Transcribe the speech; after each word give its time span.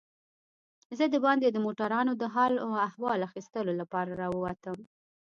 زه 0.97 1.05
دباندې 1.15 1.47
د 1.51 1.57
موټرانو 1.65 2.11
د 2.21 2.23
حال 2.33 2.53
و 2.57 2.71
احوال 2.87 3.19
اخیستو 3.29 3.59
لپاره 3.81 4.11
راووتم. 4.21 4.77